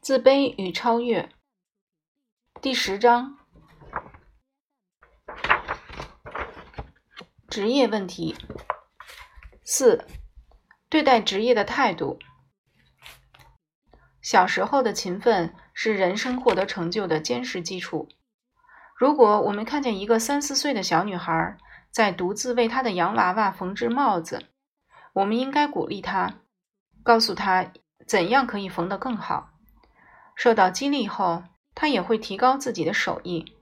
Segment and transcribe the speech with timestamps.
[0.00, 1.28] 自卑与超越，
[2.62, 3.36] 第十章，
[7.50, 8.34] 职业问题。
[9.62, 10.06] 四、
[10.88, 12.18] 对待职业的态度。
[14.22, 18.08] 小时候的勤奋是人生获得成就的坚实基础。
[18.96, 21.58] 如果我们看见一个三四岁的小女孩
[21.90, 24.46] 在独自为她的洋娃娃缝制帽子，
[25.12, 26.38] 我们应该鼓励她，
[27.02, 27.70] 告诉她
[28.06, 29.49] 怎样可以缝得更好。
[30.42, 31.42] 受到激励后，
[31.74, 33.54] 他也会提高自己的手艺。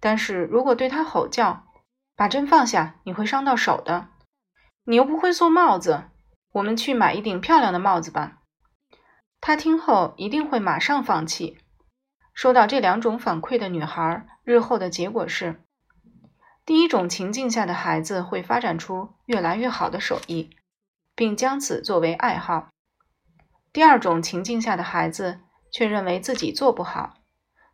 [0.00, 1.64] 但是如果对他吼叫
[2.14, 4.08] ：“把针放下，你会伤到手的。
[4.84, 6.10] 你又不会做帽子，
[6.52, 8.42] 我们去买一顶漂亮的帽子吧。”
[9.40, 11.56] 他听后一定会马上放弃。
[12.34, 15.64] 收到这两种反馈的女孩，日后的结果是：
[16.66, 20.50] 第一种情境下的孩子会发展出越来越好的手艺，
[21.14, 22.68] 并将此作为爱好；
[23.72, 25.40] 第二种情境下的孩子。
[25.74, 27.14] 却认为自己做不好，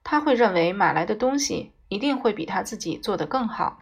[0.03, 3.79] 他会认为买来的东西一定会比他自己做的更好。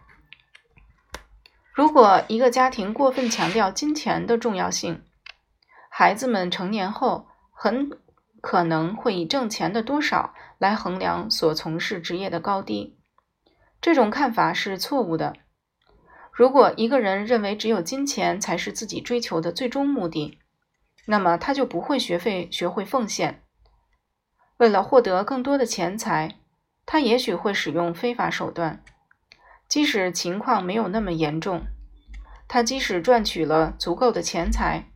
[1.73, 5.05] 如果一个家庭过分强调金钱的重要性，
[5.89, 7.97] 孩子们成年后很
[8.41, 12.99] 可能会以挣钱的多少来衡量所从事职业的高低。
[13.79, 15.37] 这种看法是错误的。
[16.33, 20.37] 如果一个人认为只有金钱才是自己追求的最终目的，
[21.05, 23.43] 那么他就不会学会学会奉献。
[24.59, 26.35] 为了获得更多的钱财，
[26.85, 28.83] 他也许会使用非法手段。
[29.69, 31.63] 即使情况没有那么严重，
[32.45, 34.91] 他即使赚取了足够的钱财，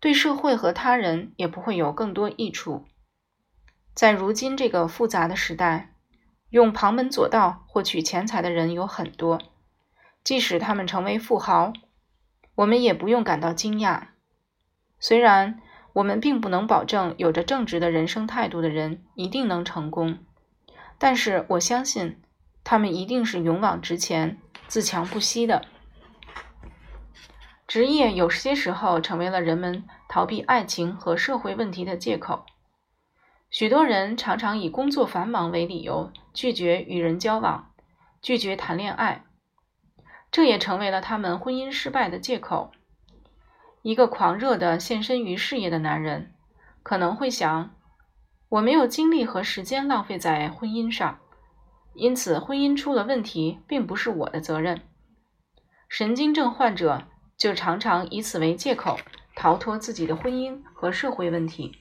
[0.00, 2.86] 对社会和他人也不会有更多益处。
[3.94, 5.94] 在如今这个复杂的时代，
[6.48, 9.42] 用旁门左道获取钱财的人有很多。
[10.24, 11.74] 即使他们成为富豪，
[12.54, 14.04] 我们也不用感到惊讶。
[14.98, 15.60] 虽然。
[15.96, 20.18] 我们并不能保证有着正直的人生态度的人一定能成功，
[20.98, 22.20] 但是我相信
[22.62, 25.64] 他们一定是勇往直前、自强不息的。
[27.66, 32.44] 职业有些时候成为了人们逃避爱情和社会问题的借口。
[33.48, 37.70] 许多人常常以工作繁忙为理由拒绝与人交往，
[38.20, 39.24] 拒绝谈恋爱，
[40.30, 42.70] 这也成为了他们婚姻失败的借口。
[43.86, 46.34] 一个狂热的献身于事业的男人
[46.82, 47.70] 可能会想
[48.50, 51.20] ：“我没有精力和时间浪费在婚姻上，
[51.94, 54.80] 因此婚姻出了问题并不是我的责任。”
[55.88, 57.04] 神经症患者
[57.36, 58.98] 就常常以此为借口
[59.36, 61.78] 逃脱自己的婚姻和社会问题。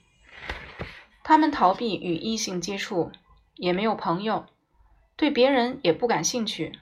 [1.24, 3.12] 他们逃避与异性接触，
[3.56, 4.46] 也没有朋友，
[5.16, 6.78] 对别人也不感兴趣。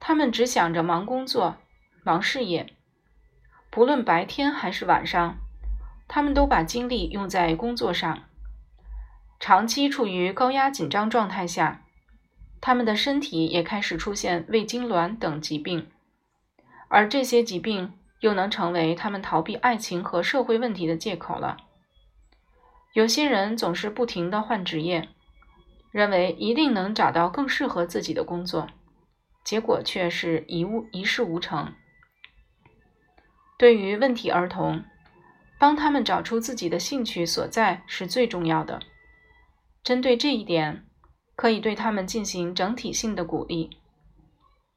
[0.00, 1.58] 他们只想着忙工作、
[2.02, 2.72] 忙事业。
[3.76, 5.36] 不论白天还是晚上，
[6.08, 8.22] 他们都把精力用在工作上。
[9.38, 11.82] 长期处于高压紧张状态下，
[12.62, 15.88] 他们的身体也开始出现胃痉挛等疾病，
[16.88, 21.58] 而这些疾病又能成为他们逃避爱情和社会问题的借口了。
[22.94, 25.10] 有些人总是不停的换职业，
[25.90, 28.68] 认为一定能找到更适合自己的工作，
[29.44, 31.74] 结果却是一无一事无成。
[33.58, 34.84] 对于问题儿童，
[35.58, 38.80] 帮他们找出自己的兴趣所在是最重要的。
[39.82, 40.84] 针对这一点，
[41.34, 43.78] 可以对他们进行整体性的鼓励。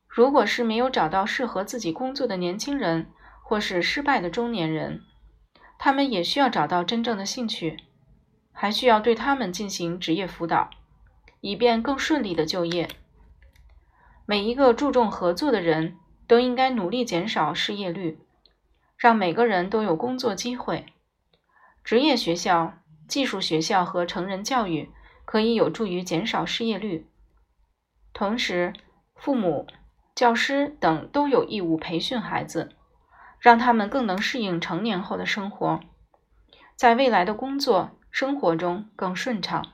[0.08, 3.12] 如果是没有找到适合自己工作的年轻人，
[3.44, 5.02] 或是失败的中年人，
[5.78, 7.78] 他们也需要找到真正的兴趣，
[8.54, 10.70] 还需要对他们进行职业辅导，
[11.42, 12.88] 以便更顺利的就业。
[14.26, 15.98] 每一个注重合作的人
[16.28, 18.20] 都应该努力减少失业率。
[19.00, 20.86] 让每个人都有工作机会。
[21.86, 22.74] 职业学校、
[23.08, 24.92] 技术学校和成人教育
[25.24, 27.08] 可以有助于减少失业率。
[28.12, 28.74] 同时，
[29.16, 29.66] 父母、
[30.14, 32.76] 教师等都有义务培训孩子，
[33.40, 35.80] 让他们更能适应成年后的生活，
[36.76, 39.66] 在未来的工作生活中更顺畅。